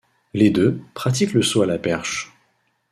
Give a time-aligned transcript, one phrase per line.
[0.33, 2.33] Les deux pratiquent le saut à la perche.